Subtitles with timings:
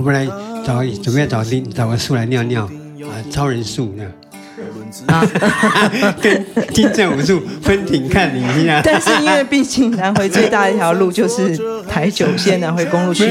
[0.00, 0.26] 我本来
[0.66, 2.64] 找准备找丁找个树来尿尿
[3.02, 4.10] 啊，超人树这样。
[5.08, 5.22] 啊，
[6.22, 6.42] 跟
[6.72, 8.80] 金正武术分庭抗礼一下。
[8.82, 11.54] 但是因为毕竟南回最大的一条路就是
[11.86, 13.24] 台九线南回公路，徐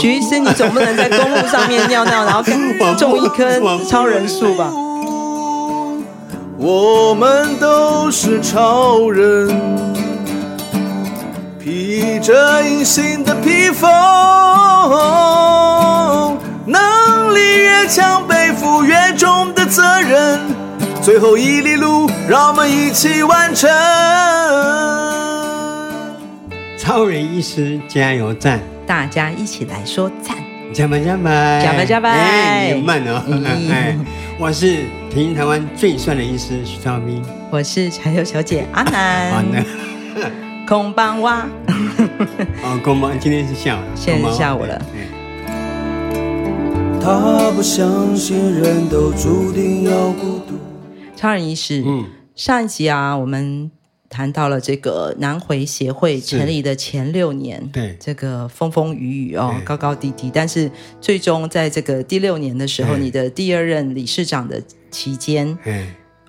[0.00, 2.40] 徐医生，你总不能在公路上面尿尿，然后
[2.96, 4.72] 种一棵超人树吧？
[6.56, 9.48] 我们都是超人，
[12.12, 13.90] 披着隐形的披风，
[16.66, 20.38] 能力越强，背负越重的责任。
[21.00, 23.70] 最后一里路，让我们一起完成。
[26.76, 30.36] 超人医师加油站，大家一起来说赞，
[30.74, 32.10] 加白加白，加白加白。
[32.10, 33.22] 哎，你慢哦。
[33.70, 33.96] 哎，
[34.38, 39.64] 我是平台湾最帅的医师徐超斌，我是柴油小姐阿南。
[40.66, 41.46] 空班哇。
[42.62, 44.80] 啊， 空班，今天是下午，现在是下午了。
[47.00, 50.54] 他不相信人都注定要孤独。
[51.16, 53.70] 超人医师，嗯，上一集啊，我们
[54.08, 57.96] 谈到了这个南回协会成立的前六年，对。
[57.98, 65.58] 这个风风雨雨哦，高高低低，但是最终在这个第六年的时候，你的第二任理事长的期间，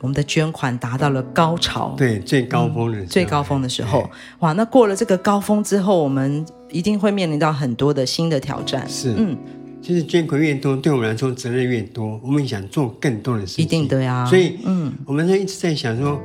[0.04, 4.06] 我们的捐款达到了高潮，对最高峰的、嗯、最高峰的时候，
[4.40, 9.38] 哇，那过了这个高峰之后，我们一定会面临到很多的新的挑战，是嗯。
[9.82, 12.20] 其实捐款越多，对我们来说责任越多。
[12.22, 14.26] 我们想做更多的事情，一定的呀。
[14.26, 16.20] 所以，嗯，我们就一直在想说，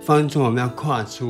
[0.00, 1.28] 方舟我们要跨出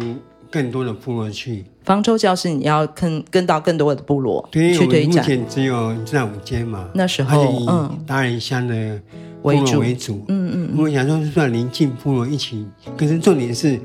[0.51, 1.65] 更多的部落去。
[1.85, 5.25] 方舟教室，你要跟跟到更多的部落对去推展。
[5.25, 9.01] 目前只有这五间嘛，那时候嗯达仁乡的
[9.43, 10.25] 部落为主。
[10.29, 13.79] 嗯嗯，我们想说是算邻近部落一起，可是重点是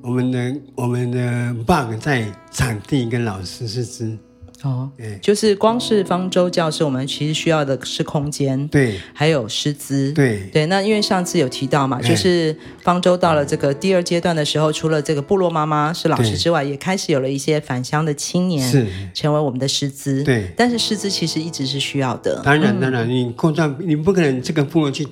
[0.00, 4.16] 我们的我们的 bug 在场地跟老师师资。
[4.62, 4.90] 哦，
[5.22, 10.48] 就是光是方舟教室，我们其实需要的是空间，对，还有师资，对。
[10.52, 10.66] 对。
[10.66, 18.86] 那因为上次有提到嘛，就是方舟到了这个第二阶段的时候，除了这个部落妈妈是老师之外，也开始有了一些返乡的青年是。
[19.14, 20.50] 成为我们的师资，对。
[20.56, 25.06] 但是师资其实一直是需要的，当然当然，你扩张你不可能这个部落去，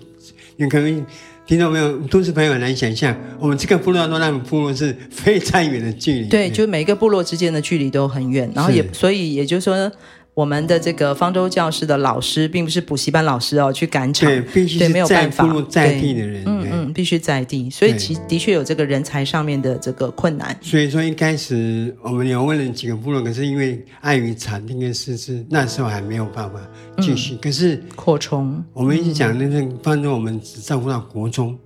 [0.56, 1.06] 你可能。
[1.46, 1.96] 听到没有？
[2.08, 6.28] 都市朋友很难想象，我们这个部落到那个部落是非常远的距离。
[6.28, 9.90] 对，就每个部落之间的距离都很远，然后也所以也就是说。
[10.36, 20.54] 我们的这个方舟教室的老师，并不是补习班老师哦，去赶场，对，必须是没有办法，在地的人，嗯嗯，必须在地，所以其的确有这个人才上面的这个困难。
[20.60, 26.60] 所以说一开始我们有问了几个部落，可是因为碍于场地跟师资，那时候还没有办法
[26.98, 27.32] 继续。
[27.36, 31.58] 嗯、可是扩充，我们一直讲那个方舟，我们只照顾到国中，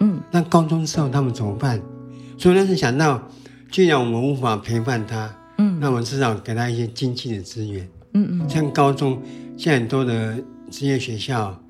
[0.00, 1.78] 嗯，那高中时候他们怎么办？
[2.38, 3.22] 所以那时想到，
[3.70, 7.86] 既然我们无法陪伴他，嗯，那我们至少给他一些经济的资源。
[8.14, 9.20] 嗯嗯，像高中，
[9.56, 10.36] 现在很多的
[10.70, 11.60] 职业学校、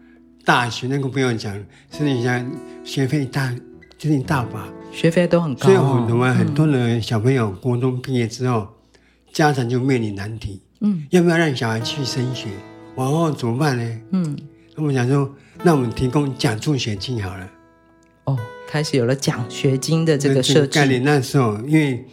[0.44, 1.53] 大学那个不用讲，
[1.91, 2.50] 甚至像
[2.84, 3.50] 学费大，
[3.97, 5.65] 就是一大把，学费都很高，哦。
[5.65, 9.00] 所以我们很多的小朋友高中毕业之后，嗯、
[9.32, 10.60] 家长就面临难题。
[10.81, 12.49] 嗯，要不要让小孩去升学？
[12.97, 14.00] 往后怎么办呢？
[14.11, 14.37] 嗯，
[14.76, 17.50] 那我们想说，那我们提供奖助学金好了。
[18.25, 18.38] 哦，
[18.69, 21.03] 开始有了奖学金的这个设计概念。
[21.03, 22.05] 那时候，因为。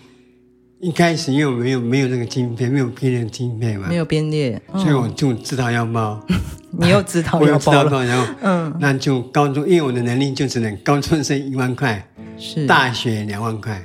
[0.81, 6.19] 一开始因为我没有没有那个经费，没有编列经费嘛，没有编列，所以我就自掏腰包。
[6.71, 12.03] 你又自掏腰包了，然后嗯，那就高中，因为我的能力就只能高中生一万块，
[12.39, 12.65] 是。
[12.65, 13.79] 大学两万块，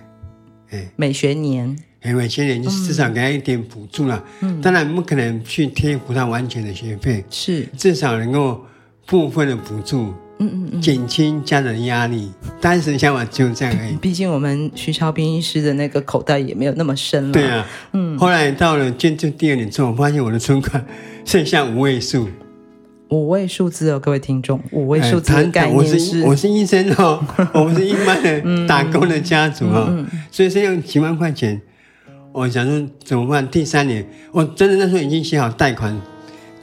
[0.70, 4.24] 哎，每学年，哎，每学年就至少给他一点补助了。
[4.40, 7.66] 嗯，当然不可能去贴补他完全的学费，是。
[7.76, 8.64] 至少能够
[9.04, 10.14] 部分的补助。
[10.38, 12.30] 嗯嗯嗯，减轻家人的压力，
[12.60, 13.97] 当时想法就这样而已。
[14.02, 17.32] 毕竟我们徐超斌医师的那个口袋也没有那么深了。
[17.32, 18.19] 对啊，嗯。
[18.19, 20.84] 后来到了捐助第二年之后，我发现我的存款
[21.25, 22.28] 剩下五位数。
[23.08, 31.62] 五位数字哦，各位听众，五位数字的概念是，是、哎、我是我是医生哦， 我们是一般的打工的家族哦，嗯嗯、所以剩下几万块钱，
[32.32, 33.48] 我想说怎么办？
[33.48, 35.96] 第三年，我真的那时候已经写好贷款。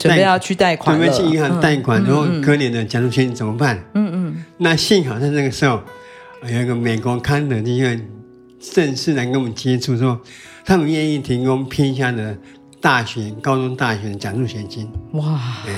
[0.08, 3.82] 准备要去贷款，准备去银行贷款，嗯、然后隔年的奖助学金怎么办？
[3.94, 4.44] 嗯嗯。
[4.58, 5.80] 那幸好在那个时候，
[6.46, 8.06] 有一个美国康德医院
[8.60, 10.20] 正式来跟我们接触，说
[10.64, 12.36] 他们愿意提供偏向的
[12.80, 14.88] 大学、高中、大学的奖助学金。
[15.12, 15.40] 哇！
[15.64, 15.74] 对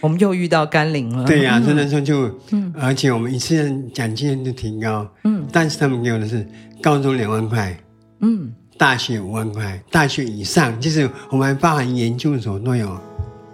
[0.00, 1.24] 我们又遇到甘霖了。
[1.24, 6.46] 对呀、啊，所以那时候就，嗯、而且我们一次奖金就提高，嗯，但是他们给我的是
[6.82, 7.74] 高中两万块，
[8.20, 13.00] 嗯，大学五万块，大学以上就是我们还包含研究所都有。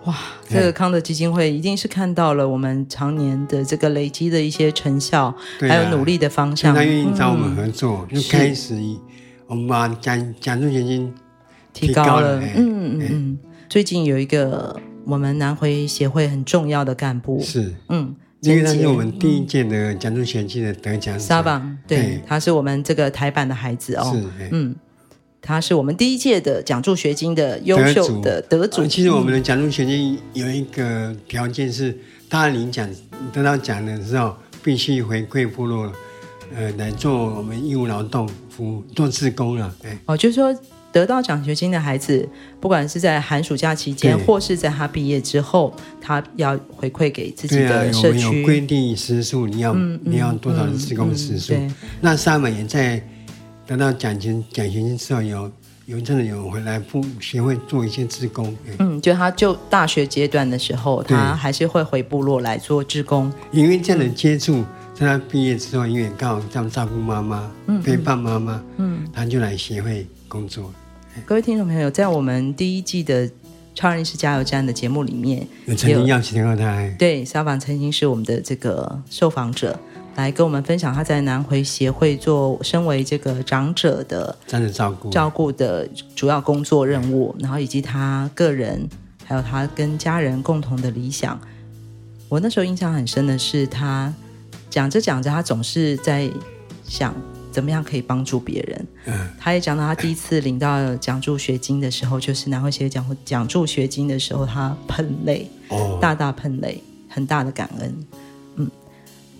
[0.05, 0.17] 哇，
[0.49, 6.75] 这个康德基金会一定是看到了我们常年的这个累积的一些成效，啊、还有努力的方向。
[6.75, 8.75] 他愿意找我们合作，嗯、就开始
[9.47, 11.12] 我们把奖奖助学金
[11.73, 12.41] 提高了。
[12.41, 13.38] 嗯嗯嗯。
[13.69, 17.38] 最近有一个我们南回协会很重要的干部。
[17.41, 21.20] 是，嗯，因为他是我们第一届的奖助学金的得奖者。
[21.23, 24.11] 沙榜，对，他是我们这个台版的孩子哦。
[24.12, 24.75] 是，嗯，
[25.43, 28.87] 他是我们第一届的奖助学金的优秀的得主。
[28.87, 31.97] 其实我们的奖助学金有一个条件是，
[32.29, 32.89] 他领奖
[33.33, 35.93] 得到奖的时候，必须回馈部落，
[36.55, 39.75] 呃，来做我们义务劳动服务，做志工了。
[39.83, 40.55] 对，哦，就是说。
[40.93, 42.29] 得到奖学金的孩子，
[42.59, 48.41] 不管是在寒暑假期间，或是在他毕业之后，他要回馈给自己的社区。
[48.41, 51.55] 有规定时数，你要、嗯、你要多少的志工时数？
[52.01, 53.01] 那沙满也在
[53.70, 55.49] 得到奖金奖学金之后，有
[55.87, 58.52] 有真的有回来不学会做一些志工。
[58.78, 63.32] 嗯，就他就大学阶段的时候，他还是会回部落来做志工。
[63.52, 70.72] 因为这样的接触，嗯、在他毕业之后，因为刚好这样照顾妈妈，嗯，陪伴妈妈，嗯，他就来协会工作。
[71.25, 73.25] 各位听众朋友，在我们第一季的
[73.76, 76.93] 《超人医师加油站》的节目里面，有曾经邀请过他。
[76.99, 79.78] 对，沙榜曾经是我们的这个受访者，
[80.15, 88.89] 来跟我们分享他在南回协会做身为这个长者的长者照顾照顾的主要工作任务，然后以及他个人
[89.25, 91.41] 还有他跟家人共同的理想。
[92.29, 94.12] 我那时候印象很深的是，他
[94.69, 96.31] 讲着讲着，他总是在
[96.85, 97.15] 想。
[97.53, 98.87] 怎么样可以帮助别人？
[99.06, 108.06] 嗯，他也讲到他第一次领到奖助学金的时候，就是南回协会奖奖助学金的时候，他喷泪，哦，大大喷泪，很大的感恩。
[108.55, 108.71] 嗯，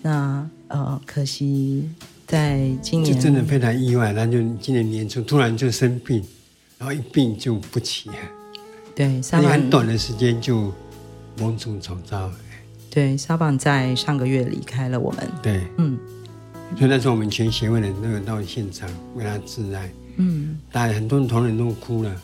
[0.03, 1.89] 那呃，可惜
[2.27, 6.25] 在今年就真的非常意外，他就今年年初突然就生病，
[6.79, 8.11] 然后一病就不起。
[8.95, 10.73] 对，很短的时间就
[11.39, 12.31] 蒙主走遭。
[12.89, 15.29] 对，沙榜在上个月离开了我们。
[15.43, 15.99] 对，嗯。
[16.79, 22.17] 所以那时候我们全协会的人都有到现场为他致哀，嗯，当然很多同仁都哭了，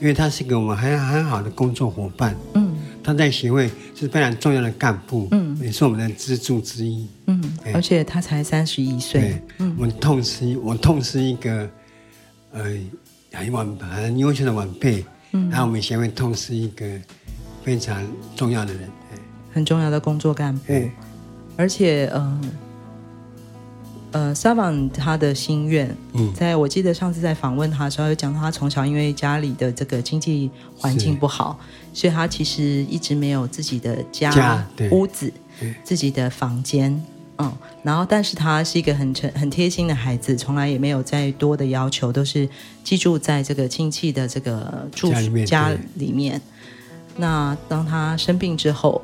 [0.00, 11.68] 因为他是个我们很很好的工作伙伴，嗯，他在协会是非常重要的干部，嗯，也是我们的支柱之一，嗯，而且他才三十一岁，对，嗯，我们痛失我痛失一个，
[12.52, 12.64] 呃，
[13.32, 16.86] 很晚很优秀的晚辈，嗯，然后我们协会痛失一个
[17.62, 18.06] 非常
[18.36, 18.88] 重要的人，
[19.52, 20.90] 很重要的工作干部，
[21.56, 22.40] 而且嗯。
[22.42, 22.50] 呃
[24.12, 31.56] 呃，，Savan 他的心愿，嗯，在我记得上次在访问他的时候，有讲到他从小因为家里的这个经济环境不好，
[31.94, 35.32] 所以他其实一直没有自己的家、家屋子、
[35.84, 36.90] 自己的房间，
[37.38, 37.52] 嗯，
[37.84, 42.48] 然后但是他是一个很诚、很贴心的孩子，从来也没有再多的要求，都是
[42.82, 45.46] 寄住在这个亲戚的这个住家里面。
[45.46, 46.40] 家里面。
[47.16, 49.00] 那当他生病之后，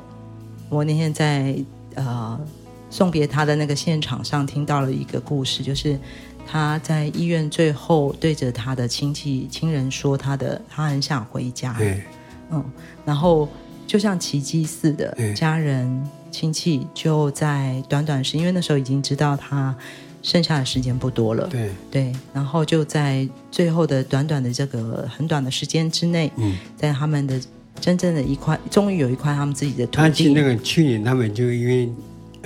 [0.68, 1.56] 我那天在
[1.94, 2.40] 呃。
[2.88, 5.98] 送别他的那个现场上，听到了一个故事，就是
[6.46, 12.02] 他在医院最后对着他的亲戚亲人说：“他的他很想回家。”对，
[12.50, 12.64] 嗯，
[13.04, 13.48] 然后
[13.86, 19.74] 就像奇迹似的，家人亲戚就在短短时，因为那时候已经知道他
[20.22, 27.40] 剩下的时间不多了，对对，然后就在最后的短短的这个很短的时间之内，嗯，在他们的
[27.80, 29.98] 真正的一块，终于有一块他们自己的土地。
[29.98, 31.90] 他去那个去年他们就因为。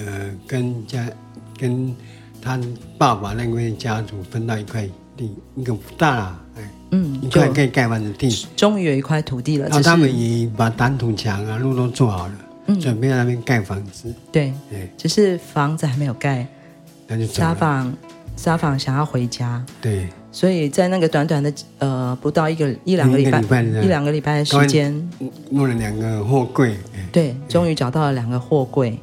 [0.06, 1.06] 呃，跟家
[1.58, 1.94] 跟
[2.40, 2.58] 他
[2.96, 9.68] 爸爸那位家族分到一块地，一个不大，哎，嗯，一块可以盖房子的地，终于有一块土地了。
[9.68, 12.34] 然后他们也把挡土墙啊、路都做好了，
[12.66, 14.14] 嗯，准备在那边盖房子。
[14.32, 16.46] 对，对，只是房子还没有盖。
[17.06, 17.92] 那就沙房，
[18.36, 19.62] 沙房想要回家。
[19.82, 25.10] 对，所以在那个短短的呃不到一个一两个礼拜一两个礼拜的时间，
[25.50, 26.76] 弄了两个货柜。
[27.12, 28.98] 对，终于找到了两个货柜。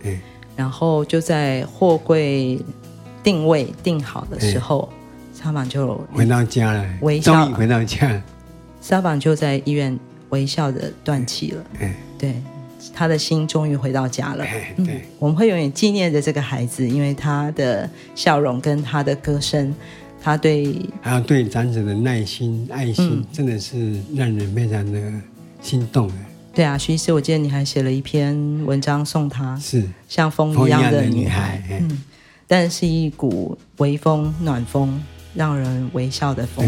[0.57, 2.59] 然后就在货柜
[3.23, 4.89] 定位定好的时候，
[5.33, 8.21] 沙榜就回到家了，微笑终于回到家。
[8.81, 9.97] 沙榜就在医院
[10.29, 11.63] 微笑的断气了。
[12.17, 12.41] 对，
[12.93, 14.43] 他的心终于回到家了。
[14.77, 14.87] 嗯，
[15.19, 19.73] 我们会永远纪念着这个孩子，因为他的笑容跟他的歌声，
[20.21, 24.99] 他对还有对长者的耐心、爱心，真的是让人非常的
[25.61, 26.09] 心动。
[26.57, 28.35] 对啊，徐医师，我记得你还写了一篇
[28.65, 29.87] 文章送他，是。
[30.09, 32.03] 像风一样的女孩，嗯，
[32.47, 34.99] 但是一股微风、暖风，
[35.35, 36.65] 让人微笑的风。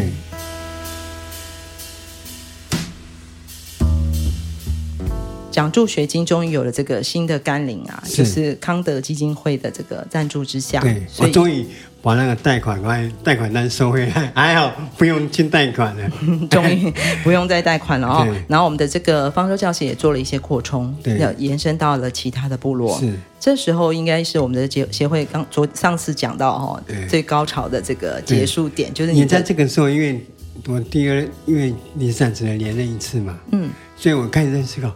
[5.49, 8.17] 奖助学金终于有了这个新的甘霖啊，是。
[8.17, 11.65] 就是康德基金会的这个赞助之下，对，所以我终于
[12.01, 16.09] 把那个贷款贷贷款单收回来，还好不用去贷款了，
[16.49, 16.91] 终于
[17.23, 18.27] 不用再贷款了哦。
[18.47, 22.97] 然后我们的这个方舟教室也做了一些扩充，要延伸到了其他的部落。
[22.99, 30.25] 是，这时候应该是我们的协协会刚昨上次讲到哈、哦，最高潮的这个结束点，就是你在这个时候，因为
[30.67, 34.89] 我第二因为你上只能连任一次嘛，嗯，所以我开始在思考。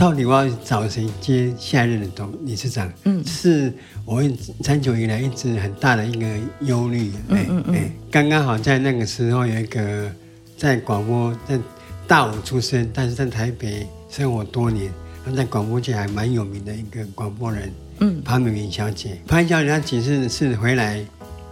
[0.00, 2.90] 到底我要找谁接下任的董理事长？
[3.04, 3.70] 嗯，是
[4.06, 4.22] 我
[4.62, 6.26] 长久以来一直很大的一个
[6.60, 7.12] 忧虑。
[7.28, 10.10] 哎哎，刚刚好在那个时候有一个
[10.56, 11.60] 在广播在
[12.08, 14.90] 大武出生，但是在台北生活多年，
[15.22, 17.70] 他在广播界还蛮有名的一个广播人。
[17.98, 21.04] 嗯，潘美云小姐，潘小姐她其实是回来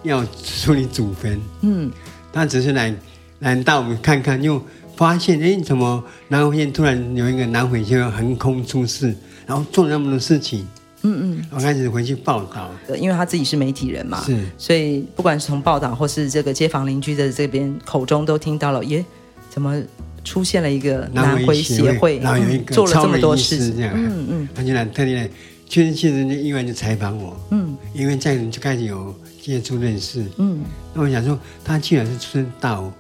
[0.05, 1.39] 要处理祖坟。
[1.61, 1.93] 嗯，
[2.33, 2.95] 她只是来
[3.41, 4.59] 来到我们看看又。
[4.99, 9.15] 发现哎，怎么南回突然有一个南回就要横空出世，
[9.47, 10.67] 然后做了那么多事情？
[11.03, 19.05] 嗯嗯，我开始回去报道，因为他自己是媒体人嘛，是，所以不管是从报道或是这个街坊邻居的这边口中都听到了，耶，
[19.49, 19.81] 怎么
[20.25, 25.31] 出现了一个南回协会，然后有一个、嗯、做了这么多事情，这样，嗯嗯，他就来特地来，
[25.69, 30.59] 确实其实就意外就采访我，嗯，因为这样就开始有接触认识，嗯，
[30.93, 32.91] 那我想说，他既然是出生大武。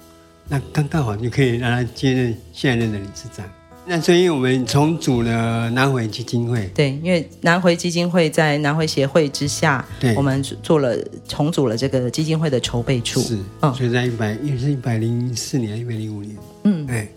[0.48, 3.44] 那刚刚好就可以让他接任现任的理事长。
[3.90, 6.66] 那所以我们重组了南回基金会。
[6.74, 13.20] 对，因为南回基金会在南回协会之下，对，我们做了重组了这个基金会的筹备处。
[13.20, 17.08] 是，嗯，所以在一百，也是一百零四年、一百零五年，嗯，哎，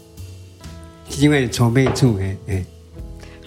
[1.10, 2.66] 基金会的筹备处，哎哎。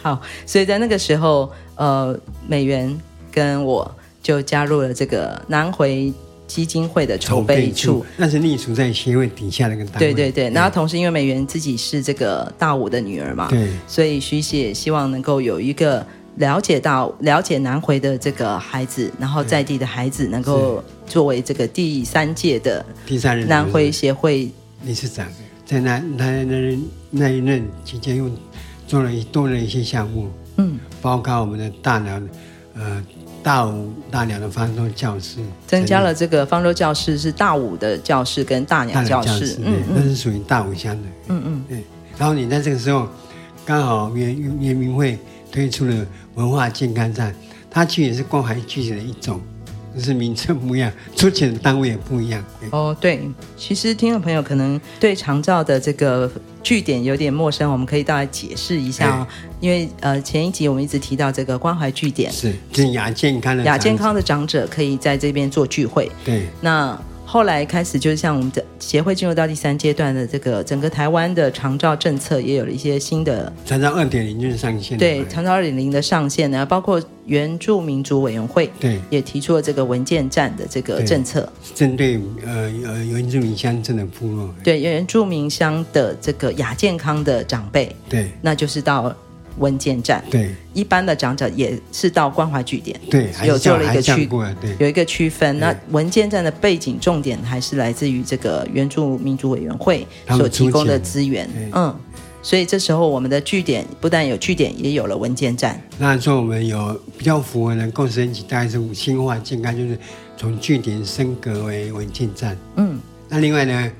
[0.03, 2.95] 好，所以在那个时候，呃，美元
[3.33, 3.91] 跟我
[4.23, 6.13] 就加入了这个南回。
[6.47, 9.99] 基金会的筹备处，那是隶属在协会底下的一个单位。
[10.01, 24.51] 对对对，然后同时因为美元自己是这个大武的女儿嘛，对，所以徐姐希望能够有一个了解到了解南回的这个孩子，然后在地的孩子能够作为这个第三届的第三任南回协会。
[24.83, 25.27] 理事长，
[25.65, 26.79] 在那那那
[27.11, 28.31] 那一任期间又
[28.87, 32.21] 做了一多了一些项目，嗯，包括我们的大脑，
[32.75, 33.03] 呃。
[33.45, 35.37] 大五大鸟的方舟教室，
[35.67, 41.85] 增加了这个方舟教室是大五的教室跟大鸟教室，嗯，那是属于大五乡的，嗯嗯，对。
[42.17, 43.07] 然后你在这个时候，
[43.67, 45.19] 刚好原原民会
[45.53, 47.35] 推出了文化健康站，
[47.71, 49.39] 它其实也是关怀据点的一种。
[49.97, 52.45] 只是名称不一样，出钱的单位也不一样。
[52.73, 56.29] 哦，对，其实听众朋友可能对长照的这个
[56.65, 59.27] 据点有点陌生，我们可以大概解释一下哦。
[59.61, 66.11] 因为呃，前一集我们一直提到这个关怀据点，是，就是亚健康的亚健康的长者可以在这边做聚会。
[66.25, 66.99] 对，那。
[67.35, 74.97] 后来开始，就是像我们的协会进入到第三阶段的这个整个台湾的长照政策，也有了一些新的长照二点零就是上线。
[74.97, 89.13] 对，长照二点零的上线呢，包括原住民族委员会对也提出了这个文件站的这个政策，针对呃呃原住民乡镇的部落，对原住民乡的这个亚健康的长辈，对，那就是到。
[89.59, 94.27] 文件站，对，一般的长者也是到关怀据点，对，有做了一个区，
[94.61, 95.59] 对，有一个区分。
[95.59, 101.95] 那文件站的背景重点还是来自于这个原住民族委员会所提供的资源，嗯，
[102.43, 105.81] 所以这时候我们的据点不但有据点，也有了文件站。
[105.99, 109.99] 那说我们有比较符合人共识一起，大概是五星化健康，就是
[110.37, 112.59] 从据点升格为文件站。
[112.77, 113.93] 嗯，那另外呢，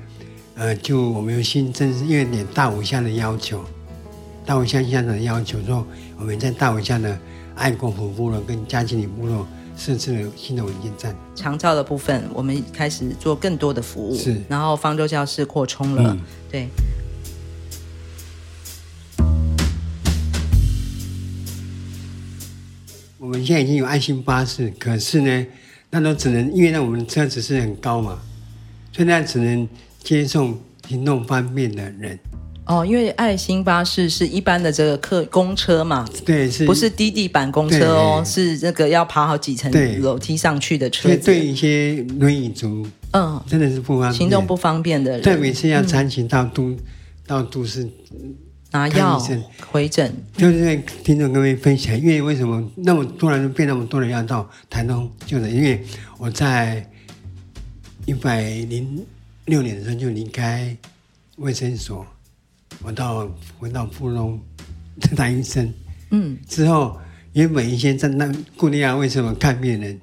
[0.55, 3.63] 呃，就我们有新增，因为点大五项的要求。
[4.45, 5.85] 大武乡乡长的要求说，
[6.19, 7.17] 我们在大武乡的
[7.55, 11.15] 爱国埔部落跟嘉庆里部落设置了新的文件站。
[11.33, 14.39] 长照的部分，我们开始做更多的服务，是。
[14.47, 16.21] 然后方舟教室扩充了，嗯、
[16.51, 16.67] 对。
[23.17, 25.47] 我们现在已经有爱心巴士，可是呢，
[25.89, 28.19] 那都只能因为呢我们的车子是很高嘛，
[28.91, 29.67] 所以那只能
[30.03, 32.19] 接送行动方便的人。
[32.65, 38.23] 哦，因为爱心巴士是一般的这个客公车嘛，对，是，不是低地板公车哦？
[38.25, 41.15] 是那个要爬好几层楼梯上去的车子。
[41.17, 46.77] 对，对一些轮椅族，嗯，真的是不方便，行动不方便的人，特别是要长期到都、嗯、
[47.27, 47.87] 到都市
[48.71, 49.21] 拿药
[49.71, 50.11] 回诊。
[50.35, 55.07] 就是在听众各位分享，因为为什么那么突然变那么多人要到台东？
[55.27, 55.83] 就是因为
[56.17, 56.83] 我在
[58.07, 59.05] 一百零
[59.45, 60.75] 六年的时候就离开
[61.35, 62.03] 卫生所。
[62.83, 63.27] 我到
[63.59, 64.39] 我到富隆
[65.15, 65.73] 当医生，
[66.11, 66.97] 嗯，之后
[67.33, 69.99] 原本一些在那固定啊，为什么看病人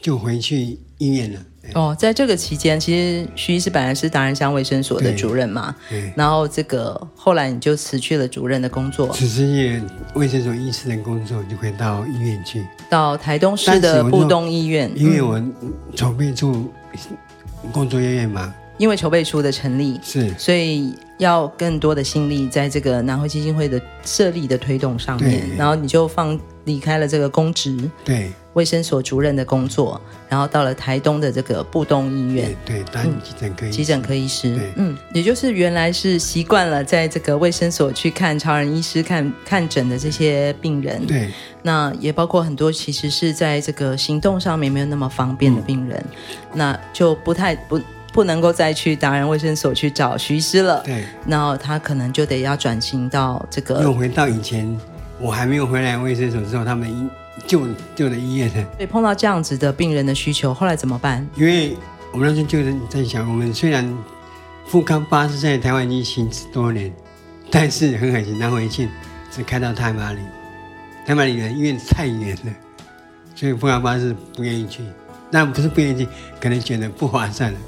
[0.00, 1.40] 就回去医院了？
[1.74, 9.80] 哦，在这个期间，其实徐医师本来是达仁乡卫生所的主任嘛，对，然后这个后来你就辞去了主任的工作，辞去
[10.14, 15.40] 卫生所医师的工作，就回到医院去，到台东市的布东医院，因为我
[15.94, 16.72] 筹备处
[17.70, 18.54] 工作人员嘛。
[18.78, 30.00] 因为筹备处的成立，是，所以要更多的心力在这个南汇基金会的设立的推动上面，然后你就放离开了这个公职，对，卫生所主任的工作，
[30.30, 41.30] 然后到了台东的这个布东医院，对，当急诊科医急诊科医师，嗯，也就是原来是习惯了在这个卫生所去看超人医师看看诊的这些病人，对，
[41.62, 46.16] 那也包括很多其实是在这个行动上面没有那么方便的病人，嗯、
[46.54, 47.78] 那就不太不。
[48.12, 54.78] 不能够再去达人卫生所去找徐医师了，对，然后他可能就得要转型到这个，又回到以前
[55.18, 57.08] 我还没有回来卫生所之后，他们医
[57.46, 58.64] 旧旧的医院的。
[58.78, 61.26] 对，碰到这样子的病人的需求，后来怎么办？
[61.36, 61.76] 因为
[62.12, 63.96] 我们那时候就是在想，我们虽然
[64.66, 66.92] 富康巴士在台湾已经行之多年，
[67.50, 68.88] 但是很可惜南回线
[69.30, 70.20] 只开到太麻里，
[71.06, 72.52] 太麻里的医院太远了，
[73.34, 74.82] 所以富康巴士不愿意去。
[75.32, 76.08] 那不是不愿意去，
[76.40, 77.58] 可能觉得不划算了。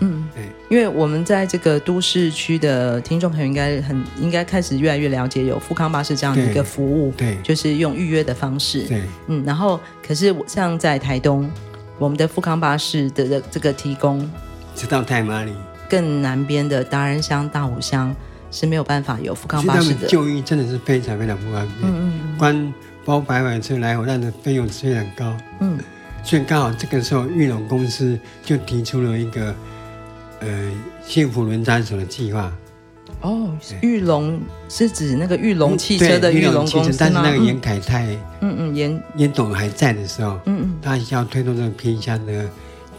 [0.00, 11.50] 嗯，对，因为我们在这个都市区的听众朋友应该很应该开始越来越了解有富康巴士这样的一个服务，对，就是用预约的方式，对，嗯，然后可是像在台东，
[11.98, 14.28] 我们的富康巴士的这个提供，
[14.74, 15.52] 直到太麻里，
[15.86, 18.14] 更南边的达仁乡、大武乡
[18.50, 25.78] 是没有办法有富康巴士的，就医真的是非常非常不方便，嗯嗯，嗯，光包百百车来回，那的费用虽然高，嗯，
[26.24, 29.54] 所以刚好这个时候玉龙公司就提出了一个。
[30.40, 30.70] 呃，
[31.06, 32.52] 幸福轮转所的计划？
[33.22, 33.50] 哦，
[33.82, 38.06] 玉龙是指那个玉龙汽车的玉龙公司，但是那个严凯泰，
[38.40, 39.02] 嗯嗯，严。
[39.16, 42.48] 严董还在的时候，嗯嗯，他要推动这个偏乡的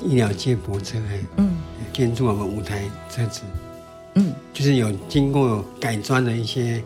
[0.04, 1.00] 医疗接驳车，
[1.38, 1.58] 嗯，
[1.92, 3.42] 建筑我们五台车子，
[4.16, 6.84] 嗯，就是有经过改装的一些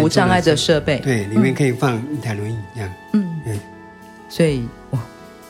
[0.00, 3.26] 无障碍的设备，对，里面可以放一台轮椅这样，嗯。
[3.46, 3.60] 嗯，
[4.28, 4.68] 所以哇。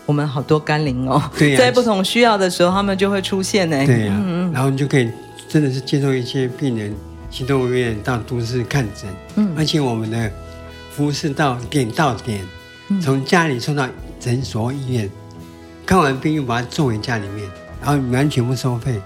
[0.07, 3.85] 我们好多甘霖哦， 对在不同需要的时候，他们就会出现呢。
[3.85, 5.11] 对呀、啊，嗯嗯，然后你就可以
[5.49, 6.95] 真的是接受一些病人
[7.31, 10.31] 去动物医院到都市看诊，嗯，而且我们的
[10.93, 12.41] 服务是到点到点，
[12.89, 13.87] 嗯、从家里送到
[14.21, 15.11] 诊所医院，
[15.85, 17.45] 看完病又把它送回家里面，
[17.83, 19.01] 然后完全不收费。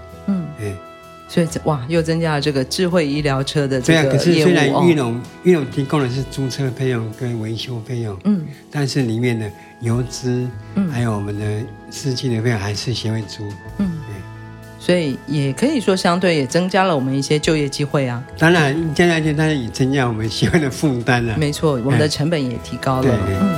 [1.31, 4.09] 所以哇，又增加了这个智慧医疗车的这个业务。
[4.09, 14.15] 对啊，可是虽然玉龙玉龙提供的是租车费用跟维修费用，嗯，但是里面的油资，嗯，还有我们的司机的费用还是协会租，嗯，对。
[14.77, 18.21] 所以也可以说，相对也增加了我们一些就业机会啊。
[18.37, 21.37] 当然，现在就当然也增加我们协会的负担了。
[21.37, 23.03] 没错，我们的成本也提高了。
[23.03, 23.37] 对对。
[23.39, 23.55] 嗯。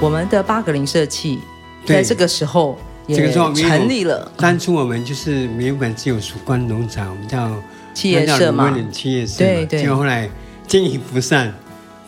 [0.00, 1.40] 我们的八格林社企。
[1.88, 4.30] 在这个时候也成立了。
[4.36, 7.50] 当初我们就是原本只有曙光农场，我们叫
[7.94, 9.38] 企业社嘛，企业社。
[9.38, 9.80] 对对。
[9.80, 10.28] 结果后来
[10.66, 11.52] 经营不善，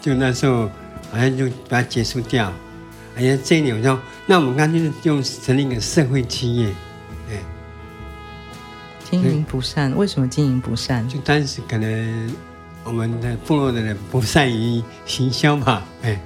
[0.01, 0.69] 就那时候
[1.11, 2.53] 好像就把它结束掉。
[3.16, 6.69] 哎呀，这一点我说，那我们干脆就成立一个社会企业。
[7.31, 7.43] 哎。
[9.11, 11.09] 经营不善，为什么经营不善？
[11.09, 12.35] 就当时可能
[12.85, 16.21] 我们的部落的人不善于行销嘛，哎，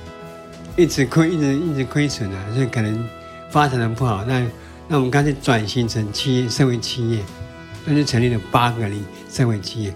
[0.76, 3.08] 一直亏，一直一直亏损啊，所以可能。
[3.54, 4.44] 发展的不好，那
[4.88, 7.20] 那我们干脆转型成企业社会企业，
[7.84, 9.94] 那就成立了八个零社会企业。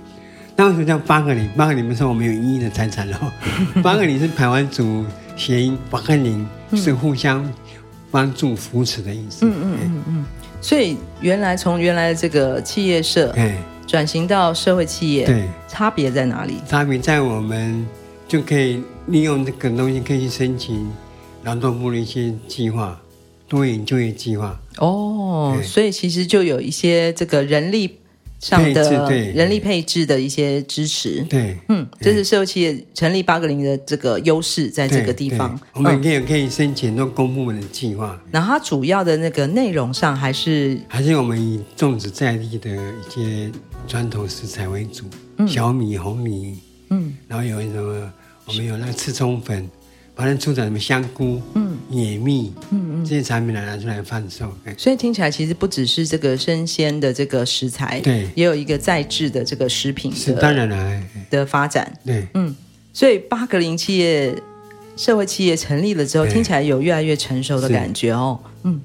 [0.54, 1.50] 那为什么叫八个零？
[1.56, 3.16] 八个零不是说我们有一亿的财产喽，
[3.82, 5.04] 八个零是台湾族
[5.36, 7.52] 谐音，八个零是互相
[8.12, 9.44] 帮助扶持的意思。
[9.44, 10.24] 嗯嗯嗯嗯。
[10.60, 13.34] 所以原来从原来的这个企业社，
[13.88, 16.58] 转型到社会企业，对，差别在哪里？
[16.68, 17.84] 差别在我们
[18.28, 20.88] 就可以利用这个东西，可以去申请
[21.42, 22.96] 劳动部的一些计划。
[23.48, 24.60] 多元就业计划。
[24.78, 27.98] 哦，所以其实就有一些这个人力
[28.38, 31.24] 上的人力配置的一些支持。
[31.28, 38.20] 对，嗯，这是社会企业成立八个零的这个优势，在这个地方，我们可以可以申请到公部门的计划。
[38.30, 43.50] 然后它主要的那个内容上，还是还是我们以种植在地的一些
[43.88, 45.06] 传统食材为主，
[45.48, 46.56] 小米、红米，
[46.90, 48.12] 嗯，然后有什么，
[48.44, 49.68] 我们有那个刺葱粉。
[50.18, 54.52] 反正出产什么香菇、嗯，野蜜，嗯嗯，这些产品来拿出来贩售。
[54.76, 61.96] 所以听起来其实不只是这个生鲜的这个食材，对，也有一个在制的这个食品是当然了的发展。
[62.04, 62.52] 对，嗯，
[62.92, 64.34] 所以八格林企业
[64.96, 68.40] 社会企业成立了之后，听起来有越来越成熟的感觉哦。
[68.64, 68.80] 嗯，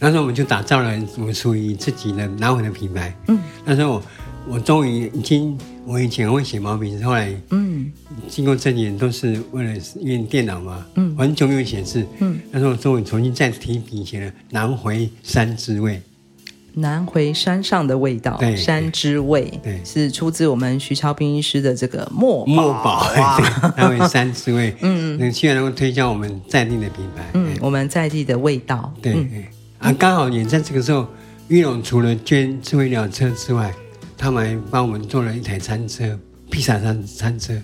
[0.00, 3.14] 那时候我们就打造了我们属于自己的南回的品牌。
[3.28, 4.02] 嗯，那时候我
[4.48, 5.56] 我终于已经。
[5.86, 7.90] 我以前会写毛笔，后来嗯，
[8.28, 9.72] 经过这几年都是为了
[10.02, 15.94] 用电脑嘛，嗯，很久没有写字，嗯，那时候终于重新再提笔写了《南回山之味》，
[16.74, 23.06] 南回山上的味道，对，山之味，对，是出自我们徐超斌医师的这个墨墨宝，
[23.76, 29.14] 南回山之味，嗯 嗯，希望能够推销我们在地的品牌，嗯，我们在地的味道，对，
[29.78, 31.06] 啊，刚好也在这个时候，
[31.46, 33.72] 玉龙除了捐智慧医疗车之外，
[34.16, 36.18] 他们还帮我们做了一台餐车，
[36.50, 37.54] 披萨餐餐车。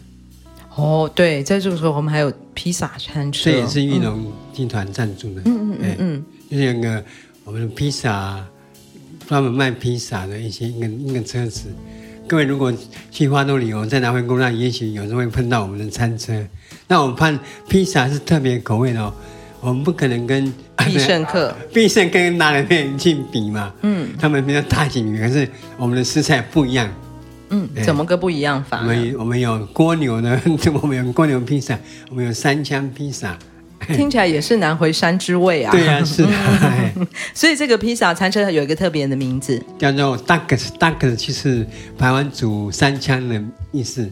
[0.74, 5.42] 哦，对，在这个时候我们还有披萨餐车，这也是玉龙集团赞助的。
[5.44, 7.04] 嗯嗯嗯嗯，就是那个
[7.44, 8.42] 我们的披萨，
[9.26, 11.68] 专门卖披萨的一些一个一个车子。
[12.26, 12.72] 各位如果
[13.10, 16.42] 去花都旅游，在南回公路上，也许有时候会碰到我们的餐车。
[16.88, 17.38] 那我们看
[17.68, 19.12] 披萨是特别口味的哦，
[19.62, 20.52] 我们不可能跟
[20.84, 23.72] 必胜客、 必胜客跟拿来面去比嘛。
[23.82, 25.48] 嗯，他们比较大型，可是
[25.78, 26.92] 我们的食材不一样。
[27.50, 28.80] 嗯，怎么个不一样法？
[28.80, 30.40] 我们我们有蜗牛的，
[30.82, 31.78] 我们有蜗牛披萨，
[32.10, 33.38] 我们有三枪披萨，
[33.94, 35.70] 听起来也是南回山之味啊。
[35.70, 36.30] 对啊，是的。
[37.32, 41.64] 所以这个披萨餐车有一个特别的名字，叫做 Ducks，Ducks 就是
[41.96, 44.10] 台湾煮三枪的意思，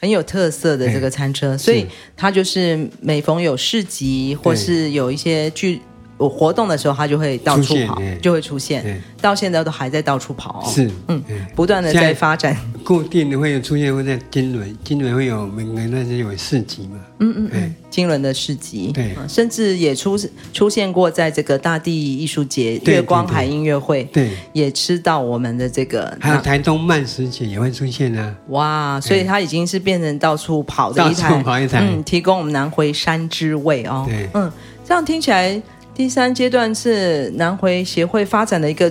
[0.00, 1.56] 很有特色的这个餐车。
[1.56, 1.86] 所以
[2.16, 5.80] 它就是每逢有市集或是有一些聚。
[6.20, 9.02] 我活动的时候，它就会到处跑，就会出现。
[9.22, 10.62] 到现在都还在到处跑。
[10.66, 11.22] 是，嗯，
[11.56, 12.54] 不断的在发展。
[12.84, 17.00] 固定的会有出现，会在金轮，金轮会有每个那些有市集嘛。
[17.20, 20.18] 嗯嗯嗯，金轮的市集，对，甚至也出
[20.52, 26.14] 出现过在这个大地艺术节、月光海音乐会，对，也吃到我们的这个。
[26.20, 28.34] 还有台东慢食节也会出现啊。
[28.48, 34.04] 哇，所以它已经是变成到处跑的一台，到处跑一台，嗯，提供我们南回山之味哦。
[34.06, 34.52] 对，嗯，
[34.84, 35.62] 这样听起来。
[36.00, 38.90] 第三阶段是南回协会发展的一个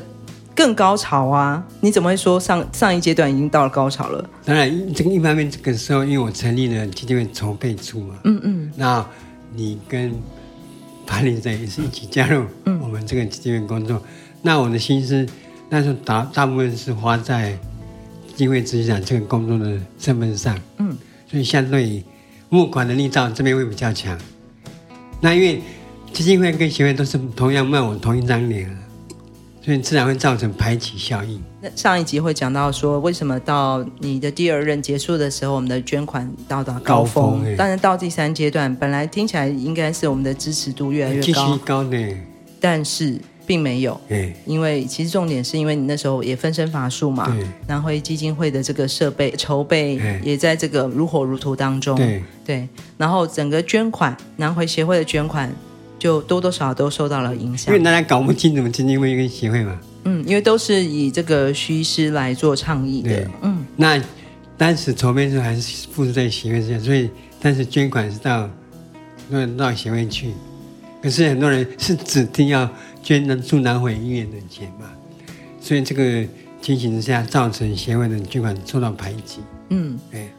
[0.54, 1.65] 更高潮啊！
[1.82, 4.30] 你怎么会说上上一阶段已经到了高潮了？
[4.45, 9.04] 当然，这个一方面，这个时候因为我成立了基金会筹备处嘛，嗯嗯，那
[9.56, 10.13] 你跟
[11.08, 12.45] 潘理在也是一起加入
[12.80, 14.04] 我们这个基金会工作，嗯、
[14.43, 15.26] 那我的心思
[15.67, 17.58] 那时候大大部分是花在
[18.28, 20.95] 基金会执行长这个工作的身份上，嗯，
[21.28, 22.04] 所以相对
[22.50, 24.15] 募款的力道这边会比较强。
[25.19, 25.60] 那因为。
[26.13, 28.69] 基金会跟协会都是同样卖我同一张脸，
[29.62, 31.41] 所以自然会造成排挤效应。
[31.62, 41.98] 那上一集会讲到说，为什么到你的第二任结束的时候，我们的捐款到达高峰，但是到第三阶段，本来听起来应该是我们的支持度越来越高，高呢，
[42.60, 44.00] 但是并没有。
[44.45, 47.34] 因为其实重点是因为你那时候也分身乏术嘛，
[47.67, 52.24] 南回基金会的这个设备筹备也在这个如火如荼当中，对。
[52.45, 52.67] 对，
[52.98, 55.54] 然后整个捐款，南回协会的捐款。
[56.00, 59.78] 就多多少少都受到了影响，因为大家搞不清楚基金会跟协会嘛。
[60.06, 63.30] 嗯，因为都是以这个徐医师来做倡议的。
[63.42, 64.02] 嗯，那
[64.58, 67.10] 当时筹备的时候还是附属在协会之下，所以
[67.42, 68.50] 但是捐款是到
[69.30, 70.32] 到到协会去，
[71.04, 72.68] 可是很多人是指定要
[73.04, 74.90] 捐的住南回医院的钱嘛，
[75.60, 76.26] 所以这个
[76.62, 79.40] 情形之下造成协会的捐款受到排挤。
[79.70, 80.30] 嗯，对。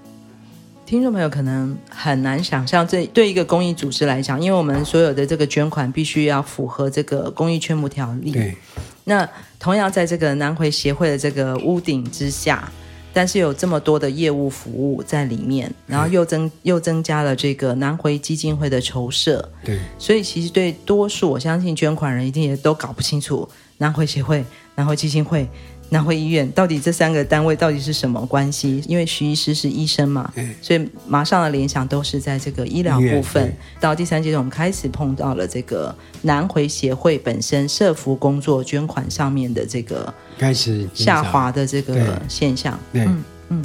[0.90, 8.32] 听众朋友可能很难想象，这对一个公益组织来讲，因为我们所有的这个捐款必须要符合这个公益劝募条例。
[8.32, 8.56] 对。
[9.04, 9.28] 那
[9.60, 12.68] 同样在这个南回协会的这个屋顶之下，
[13.12, 19.48] 但是有这么多的业务服务在里面，然后又增又增加了这个南回基金会的筹设。
[19.64, 19.78] 对。
[19.96, 23.48] 所以其实对多数我相信捐款人一定也都搞不清楚
[23.78, 25.48] 南回协会、南回基金会。
[25.92, 28.82] 南回医院到底这三个单位到底是什么关系？
[28.86, 33.52] 因为徐医师是医生嘛，所以马上的联想都是在这个医疗部分。
[33.80, 42.78] 到第三阶段，我们开始碰到了这个南回协会本身社福工作捐款上面的这个开始下滑的这个现象。
[42.92, 43.64] 嗯嗯，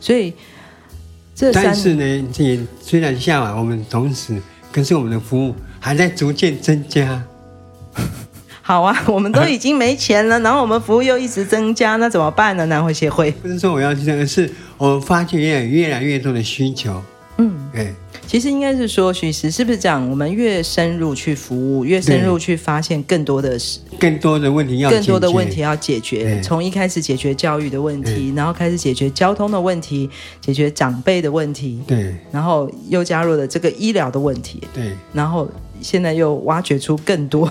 [0.00, 0.32] 所以
[1.34, 7.20] 这三但是呢，这虽然下滑，我们同时可是我们的服务还在逐渐增加。
[8.66, 12.64] 好啊， 我们都已经没钱了，然后我们服务又一直增加，那怎么办呢？
[12.64, 17.02] 南回协会不是说我要去这个，是我们发觉越来越来越多的需求。
[17.36, 17.92] 嗯，对。
[18.26, 20.08] 其实应该是说，徐师是不是这样？
[20.08, 26.40] 我们越深入去服务，越深入去发现更多的事，更多的问题要更多的问题要解决。
[26.42, 30.08] 从一开始解决教育的问题，然后开始解决交通的问题，
[30.40, 32.14] 解决长辈的问题，对。
[32.32, 34.92] 然后又加入了这个医疗的问题，对。
[35.12, 35.46] 然后
[35.82, 37.50] 现在又挖掘出更多。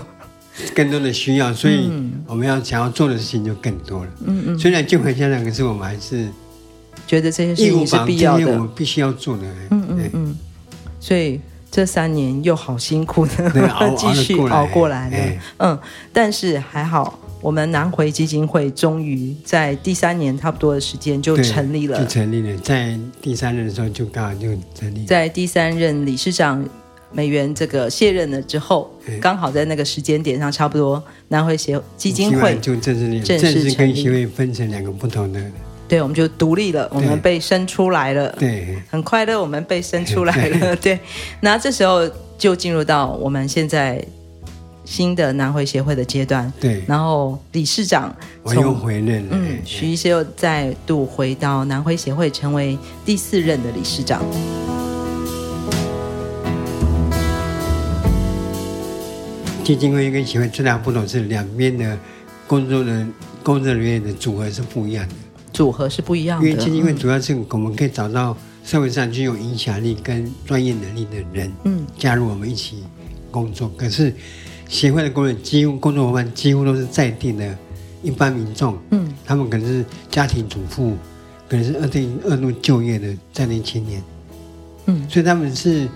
[0.75, 1.91] 更多的需要，所以
[2.27, 4.11] 我们要想要做的事情就更多了。
[4.25, 4.59] 嗯嗯。
[4.59, 6.27] 虽然就很像两个，可是我们还是
[7.07, 9.43] 觉得这些事情是必要的，我们必须要做的。
[9.71, 10.37] 嗯嗯嗯。
[10.99, 11.39] 所以
[11.71, 13.51] 这三年又好辛苦的，
[13.97, 15.41] 继续熬过来了。
[15.57, 15.79] 嗯，
[16.13, 22.57] 但是还好，我们南回基金会终于在第三年差不多的时间就成立了，就成立了。
[22.59, 26.63] 在第三任的时候就刚好就成立，在第三任理事长。
[27.13, 35.39] 美元这个卸任了之后，刚好在那个时间点上，差不多南回协基金会就正式正式跟协会分成两个不同的。
[35.87, 38.35] 对，我们就独立了，我们被生出来了。
[38.39, 40.75] 对，很快乐，我们被生出来了。
[40.77, 40.97] 对，
[41.41, 44.03] 那这时候就进入到我们现在
[44.85, 46.51] 新的南回协会的阶段。
[46.59, 49.31] 对，然后理事长我又回任了。
[49.33, 54.23] 嗯，许医师又再度回到南回协会，成为第四任的理事长。
[59.63, 61.97] 基金会跟协会最大不同是两边的
[62.45, 65.15] 工作人工作人员的组合是不一样的，
[65.53, 66.47] 组合是不一样的。
[66.47, 72.83] 因为基金会主要是我们可以找到社会上具有影响力跟专业能力的人，嗯，加入我们一起
[73.31, 73.71] 工作。
[73.77, 74.13] 可是
[74.67, 77.57] 协会的工人几乎工作伙伴几乎都是在地的
[78.01, 80.97] 一般民众，嗯，他们可能是家庭主妇，
[81.47, 84.03] 可能是二定二度就业的在地青年，
[84.87, 85.87] 嗯，所以他们是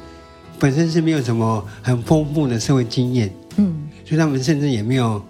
[0.57, 3.29] 本身是没有什么很丰富的社会经验。
[4.07, 5.21] 嗯，所以他们甚至也没有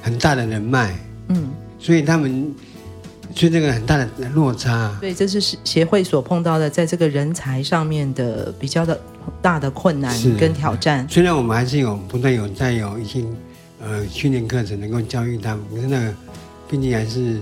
[0.00, 0.94] 很大的人脉，
[1.28, 2.54] 嗯，所以他们，
[3.34, 8.98] 所以这个很大的落差，对，这是协会所碰到的，在这个人才上面的比较的
[9.42, 11.06] 大的困难跟挑战。
[11.10, 13.22] 虽然我们还是有不断有在有一些
[13.82, 16.14] 呃训练课程能够教育他们，可是那个
[16.70, 17.38] 毕竟还是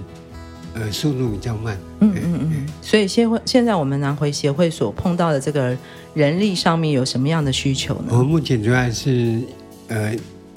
[0.74, 1.78] 呃速度比较慢。
[2.00, 2.66] 嗯嗯嗯。
[2.82, 5.76] 所以协会现在我们南回协会所碰到的这个
[6.14, 8.06] 人力上面有什么样的需求呢？
[8.10, 9.40] 我们目前主要是。
[9.86, 10.16] 呃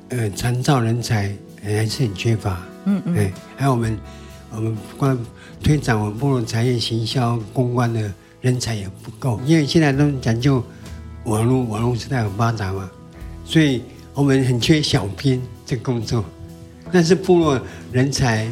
[0.09, 3.99] 呃，长照人才还是很缺乏，嗯嗯，哎，还有我们
[4.51, 5.17] 我们关
[5.61, 10.63] 推展我们部落产业行销公关的人才也不够，因为现在都讲究
[11.25, 12.89] 网络网络时代很发达嘛，
[13.43, 13.81] 所以
[14.13, 16.23] 我们很缺小编这个工作，
[16.91, 17.59] 但是部落
[17.91, 18.49] 人才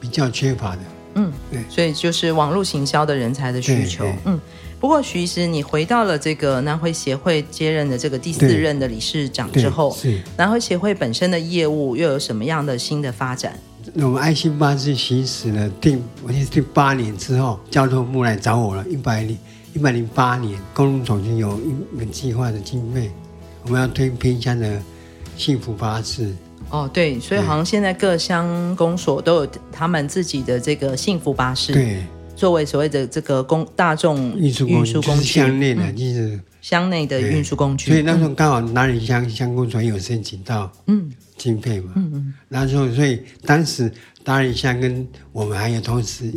[0.00, 0.82] 比较缺乏的，
[1.16, 4.40] 嗯，对，所以就是网络行销的人才的需求，嗯。
[4.82, 9.96] 不过，徐医师，你回到了这个南回协会接任的这个第四任的理事长之后，
[10.36, 13.56] 南回协会本身的业务又有什么样的新的发展？
[13.94, 19.38] 我们爱心巴士行驶了第，我记是第八年之后，交通部来找我了，一百零
[19.72, 21.60] 一百零八年，公路总局有
[21.94, 23.08] 一个计划的经费，
[23.62, 24.82] 我们要推偏乡的
[25.36, 26.34] 幸福巴士。
[26.70, 31.72] 哦，对，所以好像现在各乡公所都有他们自己的这个幸福巴士。
[31.72, 32.04] 对。
[32.36, 34.84] 作为所谓的这个公大众运输工
[35.20, 37.90] 具，乡内的就是乡内的运输工具。
[37.90, 41.10] 所以那时候刚好哪里乡乡公所有申请到嗯。
[41.38, 43.90] 经费嘛，嗯嗯，那时候所以当时
[44.22, 46.32] 达里乡跟我们还有同时，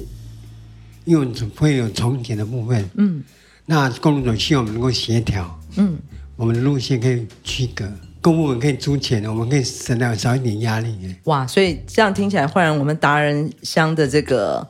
[1.04, 3.22] 因为会有重叠的部分，嗯，
[3.68, 6.00] 那公路总希望我们能够协调，嗯，
[6.36, 7.86] 我们的路线可以区隔，
[8.20, 10.98] 公部门可以出钱，我们可以省掉少一点压力。
[11.26, 14.68] 哇，所以这样听起来，忽然我们达人乡的这个。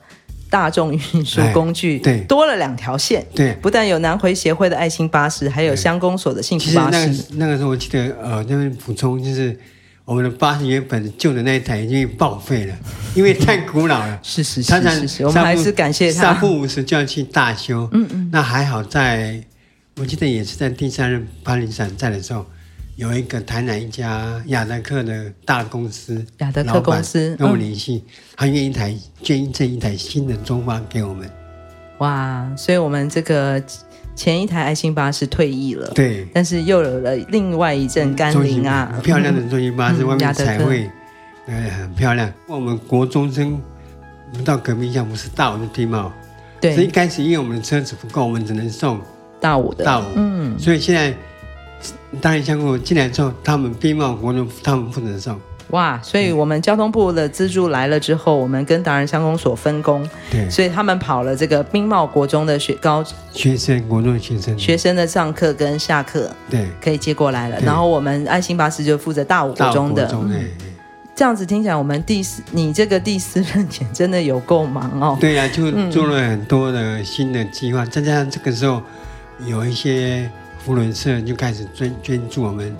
[0.55, 7.07] 大众运输工具对多了两条线，对，不但有南回协会的爱心巴士，还有乡公所的幸福巴士。
[7.07, 9.59] 其实那个那个时候，我记得呃，那边补充就是，
[10.05, 12.75] 我们的巴士原本旧的那一台已经报废了，
[13.15, 14.17] 因为太古老了。
[14.23, 16.21] 是是是是是，我们还是感谢他。
[16.21, 19.43] 三不五时就要去大修，嗯嗯，那还好在，
[19.97, 22.45] 我记得也是在第三任巴士长在的时候。
[22.95, 28.01] 有一个台南一家亚德克的大公司，亚德克公司跟我联系，
[28.37, 31.29] 他愿意台捐赠一台新的中巴给我们。
[31.97, 32.49] 哇！
[32.55, 33.61] 所以我们这个
[34.15, 40.89] 前一台爱心巴士退役了，对，但是又有了另外一阵甘霖啊，很漂亮的中型巴士，外面彩绘，
[41.47, 42.31] 呃，很漂亮。
[42.47, 43.61] 我们国中生
[44.31, 46.13] 不到隔壁乡，不是大武的地貌，
[46.61, 49.01] 对，所以一开始因为我们的车子不够，我们只能送
[49.41, 51.13] 大五的大五，嗯，所以现在。
[52.21, 55.39] 大理乡公进来之后，他们兵贸国中他们负责送
[55.71, 64.57] 哇，所以我们交通部的资助来了之后，我们跟达人乡公所分工，对，所以他们跑了这个兵贸国中的学高学生，国中的学生。
[64.59, 67.59] 学生的上课跟下课，对，可以接过来了。
[67.61, 70.45] 然后我们爱心巴士就负责大五国中的，中嗯、
[71.15, 75.17] 这样子听起来，我们第四你这个第四任也真的有够忙哦。
[75.19, 78.79] 对呀、啊，就做了很多的新的计划，再加上这个时候
[79.47, 80.29] 有一些。
[80.65, 82.75] 扶轮社就开始捐捐助我们，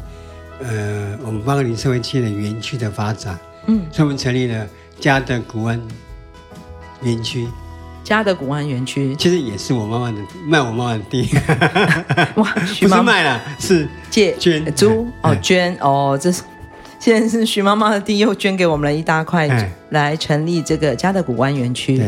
[0.60, 4.68] 呃，我们八里社会企业的园区的发展，嗯，所以我们成立了
[5.00, 5.80] 嘉德古湾
[7.04, 7.48] 园区。
[8.04, 9.16] 嘉德古湾园区。
[9.18, 10.18] 其实也是我妈妈的
[10.48, 11.30] 卖我妈妈的地，
[12.38, 13.04] 哇， 徐妈妈。
[13.04, 16.42] 不是卖了，是借捐租哦，捐哦，这是
[17.00, 19.48] 现在是徐妈妈的地，又捐给我们了一大块，
[19.90, 22.02] 来成立这个嘉德古湾园区。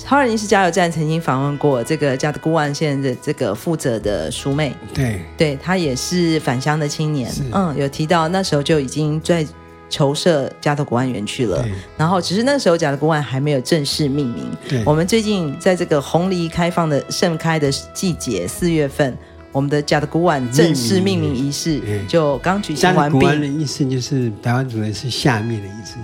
[0.00, 0.08] 对。
[0.08, 9.46] 超人医师加油站曾经访问过这个加德古湾县的这个负责的淑妹，对，对她也是返乡的青年，嗯，有提到那时候就已经在
[9.88, 11.64] 筹设加德古湾园区了，
[11.96, 14.46] 然后只是那时候加德古湾还没有正式命名。
[14.68, 19.16] 对，我们最近在这个红梨开放的盛开的季节，四月份，
[19.50, 23.18] 我们的加德古湾正式命名仪式就刚举行完毕。
[23.18, 25.96] 加德古湾的意思就是台湾主人是下面的意思。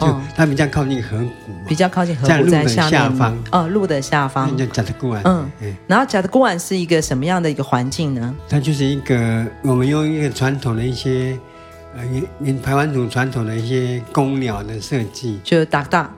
[0.00, 3.38] 就它比较靠近河谷，比较靠近河谷，在下方。
[3.52, 4.56] 哦，路的下方。
[4.56, 5.48] 叫贾德古安，嗯，
[5.86, 8.34] 然后贾德古安是一个什么样的一个环境呢？
[8.48, 11.38] 它就是一个我们用一个传统的一些
[11.96, 12.02] 呃，
[12.40, 16.10] 沿排湾族传统的一些公鸟的设计，就达达，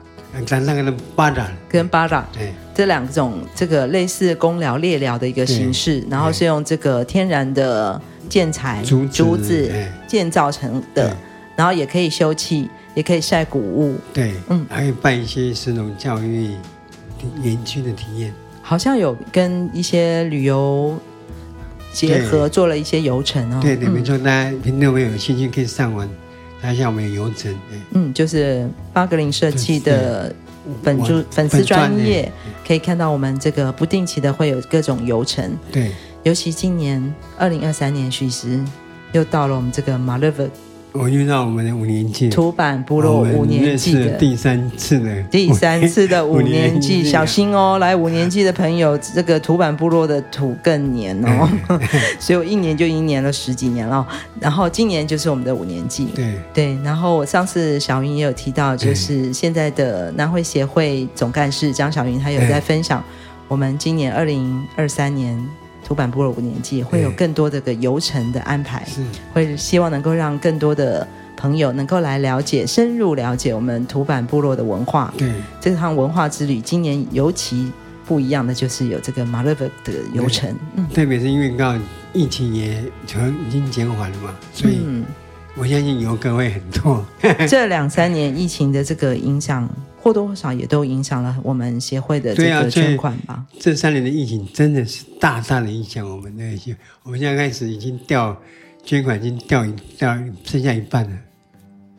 [0.43, 9.71] 跟那个巴达，跟巴达，对，这两种这个类似公鸟猎鸟的一个形式，然后是用这个天然的建材竹子，竹子
[10.07, 11.15] 建造成的，
[11.55, 16.55] 然后也可以休憩，也可以晒谷物，对，嗯，还可以办一些这种教育
[17.43, 18.33] 园区的体验，
[18.63, 20.97] 好像有跟一些旅游。
[21.93, 26.07] 结合做了一些游程哦，对对，没错，大家平常没有兴趣可以上网，
[26.61, 27.51] 看一下我们的游程。
[27.91, 30.35] 嗯，就是巴格林设计的
[30.83, 32.31] 粉专粉丝专业，
[32.67, 35.57] 可以看到我们这个不定期的会有各种游程。
[35.71, 37.01] 对，尤其今年
[37.35, 38.63] 二零二三年，许时
[39.13, 40.47] 又到了我们这个马勒沃。
[40.99, 47.77] 我遇到我们的五年级，土版部落五年级的第三次的 第三次的五年级，小心哦！
[47.79, 51.47] 来五年级的朋友，这个土版部落的土更黏哦，
[52.19, 54.05] 所以我一年就一年了十几年了。
[54.39, 56.77] 然后今年就是我们的五年级，对对。
[56.83, 63.03] 然后我上次小云也有提到，就是现在的南回协会总干事张小云，他有在分享
[63.47, 65.37] 我们今年二零二三年。
[65.87, 75.13] 土坂部落五年祭会有更多的个游程的安排，是会希望能够让更多的朋友能够来了解、深入了解我们土坂部落的文化。
[75.17, 77.71] 对，这趟文化之旅今年尤其
[78.05, 84.81] 不一样的就是有这个马勒沃的游程，嗯，特别是因为刚好疫情也全已经减缓了嘛，所以
[85.55, 87.05] 我相信游客会很多。
[87.47, 89.69] 这两三年疫情的这个影响。
[90.07, 93.43] 或多或少也都影响了我们协会的这个捐款吧。
[93.59, 96.43] 这三年的疫情真的是大大的影响我们的，
[97.03, 98.41] 我们现在开始已经掉
[98.85, 101.11] 捐款，已经掉一掉剩下一半了。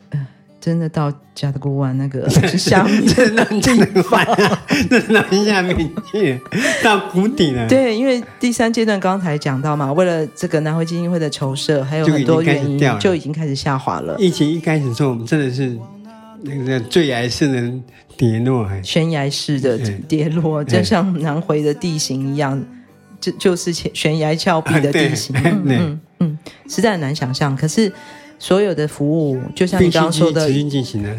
[0.09, 0.27] 呃，
[0.59, 5.77] 真的到加德古湾那个 下面，真的 真的快啊，真的到下面
[6.11, 6.41] 去
[6.83, 7.69] 到谷底了。
[7.69, 14.15] 对，因为第三阶段刚才讲到嘛，为了这个南回基金会的筹设，还有很多原因，就已经开始下滑了。
[14.17, 15.77] 疫情一开始的时候，我们真的是。
[16.43, 17.73] 那个最崖式的
[18.17, 22.63] 跌落，悬崖式的跌落，就像南回的地形一样，
[23.19, 27.55] 就就是悬崖峭壁的地形，嗯嗯嗯，实在很难想象。
[27.55, 27.91] 可是
[28.37, 30.49] 所有的服务，就像你刚刚说的，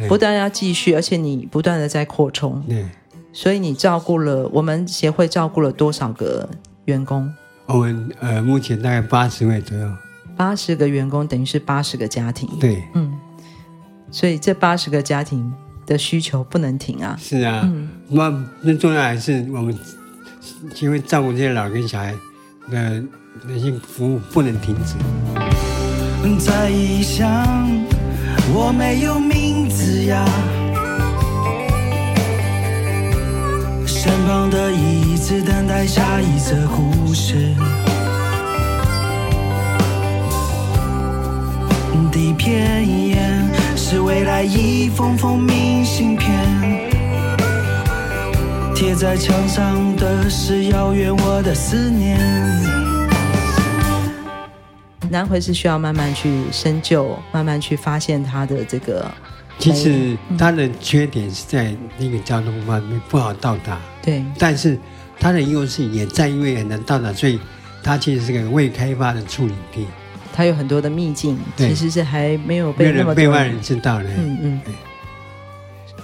[0.09, 2.85] 不但要继续，而且你不断的在扩充，对，
[3.33, 6.49] 所以你照顾了我们协会照顾了多少个
[6.87, 7.33] 员工？
[7.67, 9.91] 我们呃，目前大概八十位左右，
[10.37, 13.13] 八十个员工等于是八十个家庭，对，嗯。
[14.11, 15.53] 所以这八十个家庭
[15.87, 17.17] 的需求不能停啊！
[17.21, 17.69] 是啊，
[18.09, 19.77] 那、嗯、那重要还是我们
[20.81, 22.13] 因为照顾这些老跟小孩
[22.71, 23.03] 的
[23.47, 24.95] 那些服务不能停止。
[26.39, 27.27] 在异乡，
[28.53, 30.25] 我没有名字呀，
[33.87, 37.55] 身旁的椅子等待下一则故事。
[42.13, 42.87] 底片
[44.41, 46.31] 来一封封明信片，
[48.75, 52.19] 贴在墙上的是遥远我的思念。
[55.11, 59.07] 南回是需要慢慢去深究，慢慢去发现它的这个。
[59.59, 63.79] 其实它的缺点是在那个交通方面不好到达。
[64.01, 64.79] 对，但是
[65.19, 67.39] 它的优势也在因为很难到达，所以
[67.83, 69.87] 它其实是个未开发的处理地。
[70.41, 74.05] 它有很多的秘境，其实是还没有被那么被外人知道的。
[74.05, 74.61] 嗯嗯。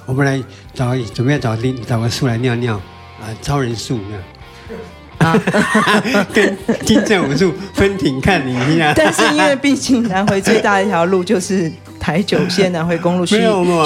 [0.05, 0.39] 我们来
[0.75, 2.75] 找准备找地找个树来尿尿
[3.19, 5.33] 啊，超人树那样。
[5.33, 8.93] 啊， 跟金正武树分庭抗礼一样。
[8.95, 13.41] 但是因为毕竟南回最大的一条路就是台九线南回公路，徐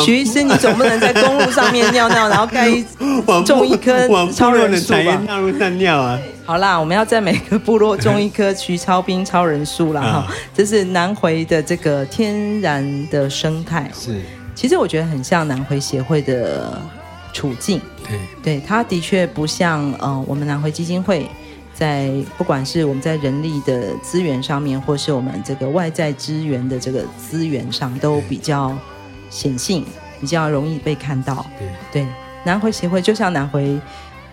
[0.04, 2.84] 徐医师，你总不能在公路上面尿尿，然后盖一
[3.46, 5.22] 种一棵超人树吧？
[5.28, 6.18] 马路上尿啊。
[6.50, 10.02] 好啦，我们要在每个部落种一棵徐超兵超人树啦。
[10.02, 13.88] 哈，这是南回的这个天然的生态。
[13.94, 14.20] 是，
[14.52, 16.76] 其实我觉得很像南回协会的
[17.32, 17.80] 处境。
[18.02, 21.24] 对，对，它的确不像呃，我们南回基金会
[21.72, 28.76] 在不管是我们在人力的资源上面，或是我们这个外在资源的这个资源上，都比较
[29.30, 29.84] 显性，
[30.20, 31.46] 比较容易被看到。
[31.56, 31.68] 对，
[32.02, 32.08] 对，
[32.42, 33.78] 南回协会就像南回。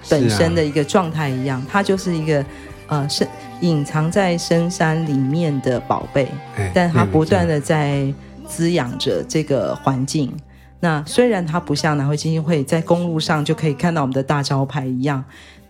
[0.09, 2.45] 本身的一个状态一样，啊、它就是一个
[2.87, 3.27] 呃深
[3.61, 8.13] 隐藏在深山里面的宝贝，欸、但它不断的在
[8.47, 10.31] 滋养着这个环境。
[10.79, 15.23] 那虽然它不像南汇基金会在公路上就可以看到我们的大招牌一样，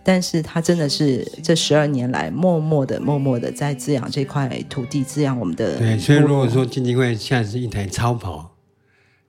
[0.04, 5.78] 但是它真的是这十二年来默默的、默默的在滋养这块土地，滋养我们的。
[5.78, 8.50] 对，所以如果说基金会现在是一台超跑，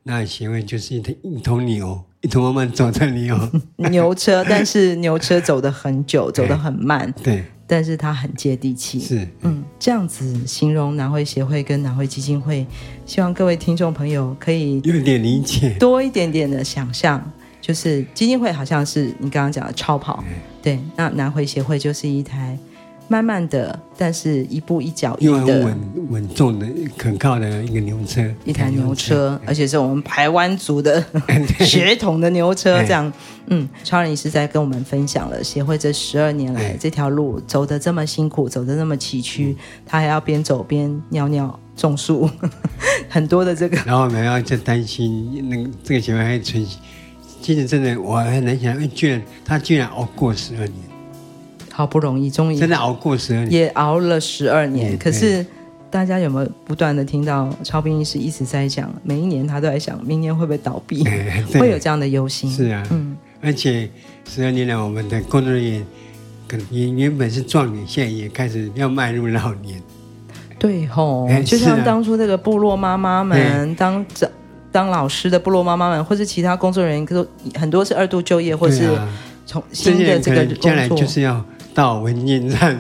[0.10, 2.04] 那协会就是一头一头牛。
[2.22, 3.50] 一头慢慢走在里哦，
[3.90, 7.10] 牛车，但是牛车走得很久，走得很慢。
[7.24, 9.00] 对，但是它很接地气。
[9.00, 12.68] 是，嗯，这样子形容南汇协会跟南汇基金会，
[13.06, 17.24] 希望各位听众朋友可以有点理解，多一点点的想象，
[17.62, 20.22] 就是基金会好像是你刚刚讲的超跑，
[20.62, 22.60] 对，那南汇协会就是一台。
[23.10, 25.78] 慢慢的，但是一步一脚印的，稳
[26.12, 31.04] 稳重的、可靠的一个牛车，一台牛车，而且是我们台湾族的
[31.66, 33.12] 血统的牛车，这样。
[33.52, 39.56] 嗯，超人也是在跟我们分享了协会这十二年来这条路走得这么辛苦，走得那么崎岖，
[39.88, 42.30] 他还要边走边尿尿种树，
[43.10, 43.76] 很多的这个。
[43.88, 46.64] 然后我们要再担心那个这个协会还存，
[47.42, 50.89] 其实真的我很难想，居然他居然熬过十二年。
[51.80, 54.98] 好不容易，终于真的熬过十二年，也熬了十二年。
[54.98, 55.46] 可是
[55.90, 61.06] 大家有没有不断的听到超斌医师一直在讲，每一年他都在想，明年会不会倒闭，
[61.58, 62.52] 会有这样的忧心。
[62.52, 63.90] 是啊，嗯，而且
[64.28, 65.86] 十二年来，我们的工作人员
[66.50, 69.82] 可能原原本是壮年，现在也开始要迈入老年。
[70.60, 74.06] 对吼，就像当初那个部落妈妈们，当
[74.70, 77.26] 当老师的部落妈妈们，或是其他工作人员，都
[77.58, 78.90] 很多是二度就业，或是
[79.46, 81.42] 从新的这个将来就是要。
[81.80, 82.78] 到文件站，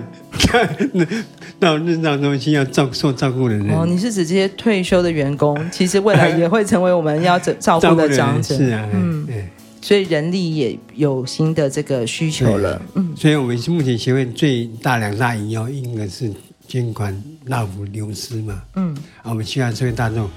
[1.58, 8.58] 到日照中心要照受照顾的人哦，你是指这些退休的员工，其实未来也会成为我们要照照顾的长者。
[8.58, 9.48] 是啊，嗯，对，
[9.82, 12.82] 所以人力也有新的这个需求了。
[12.96, 16.30] 嗯，所以我们目前协会最大两大隐忧，应该是
[16.68, 18.62] 捐款纳福流失嘛。
[18.76, 18.94] 嗯，
[19.24, 20.30] 啊，我们希望社会大众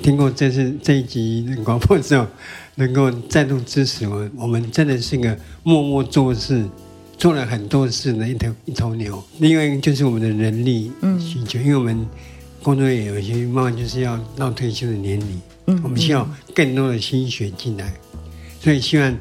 [0.00, 2.24] 听过这次这一集广播之后，
[2.76, 4.32] 能够再度支持我们。
[4.36, 6.64] 我们真的是一个默默做事。
[7.20, 12.08] 做了很多事的一头一头牛，另外一个就是我们的人力需求，嗯、因为我们
[12.62, 17.92] 工作也有一些慢慢就是要到退休的年龄，嗯，我们需要更多的心血进来，
[18.58, 19.14] 所以希望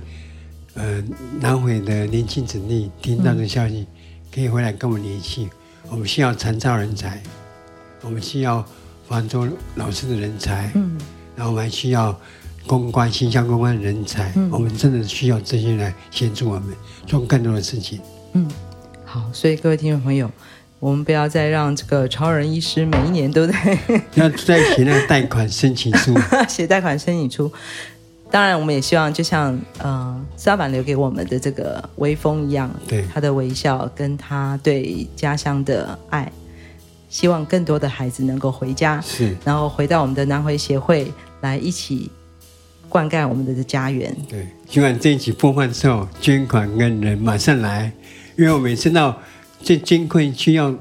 [0.76, 1.04] 呃
[1.41, 3.86] 南回的年轻子弟听到的消息，
[4.34, 5.50] 可以回来跟我们联系。
[5.89, 7.22] 我们需要长照人才，
[8.02, 8.66] 我们需要
[9.10, 9.45] 华州
[9.76, 10.97] 老师的人才，嗯，
[11.36, 12.18] 然后我们还需要。
[12.68, 16.74] 公关、形象公关的人才，嗯、我们真的需要这些来协助我们
[17.05, 17.99] 做更多的事情。
[18.34, 18.47] 嗯，
[19.05, 20.30] 好，所以各位听众朋友，
[20.80, 23.80] 我们不要再让这个超人医师每一年都在
[24.14, 26.14] 要再写那个贷款申请书，
[26.47, 27.51] 写贷款申请书。
[28.32, 36.32] 当然，我们也希望就像呃，沙板留给我们的这个微风一样，对他的微笑跟他对家乡的爱，
[37.10, 42.12] 希望更多的孩子能够回家，是，然后回到我们的南回协会来一起。
[42.90, 44.14] 灌溉我们的家园。
[44.28, 47.92] 对，今晚这一期播放之后，捐款跟人马上来，
[48.36, 49.18] 因为我每次到
[49.64, 50.76] 这捐款需要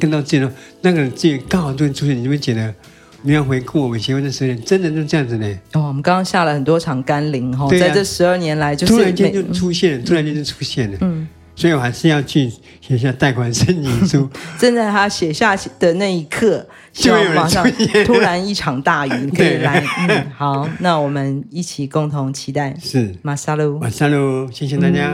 [0.00, 0.50] 跟到这种
[0.80, 2.74] 那个人自己刚好就会出现，你会觉得
[3.22, 5.46] 你要回顾我们结婚的十年，真的就这样子呢？
[5.74, 10.98] 哦，我们刚刚下了很多场甘霖哈，啊、在这十二年来，就是突然间就出现突然间就出现了。
[11.02, 11.19] 嗯。
[11.60, 12.50] 所以我还是要去
[12.80, 14.26] 写下贷款申请书。
[14.58, 17.70] 正在他写下的那一刻，就马上
[18.06, 19.84] 突然一场大雨可以来。
[20.08, 22.74] 嗯，好，那我们一起共同期待。
[22.82, 25.12] 是，马萨鲁，马萨鲁，谢谢大家。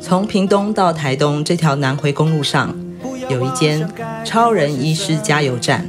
[0.00, 2.74] 从屏东到台东这条南回公路上，
[3.28, 3.88] 有一间
[4.24, 5.86] 超人医师加油站。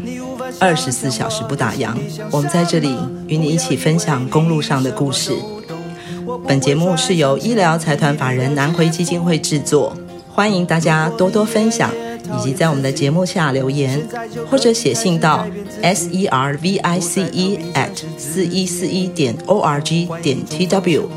[0.60, 1.94] 二十四小时不打烊，
[2.32, 2.96] 我们在这里
[3.28, 5.32] 与你一起分享公路上的故事。
[6.48, 9.96] 本节目是由医疗财团法人南回基金会制作，
[10.30, 11.92] 欢迎大家多多分享，
[12.38, 14.02] 以及在我们的节目下留言，
[14.50, 15.46] 或者写信到
[15.82, 21.08] s e r v i c e at 四一四一点 o r g 点 t w，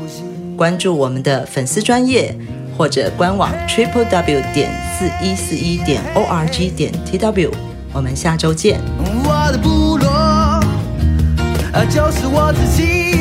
[0.55, 2.35] 关注我们的粉丝专业
[2.77, 7.51] 或者官网 triple w 点四一四一点 o r g 点 t w。
[7.93, 8.79] 我们下周见。
[9.51, 10.59] 的部落，
[11.89, 13.20] 就是我自己。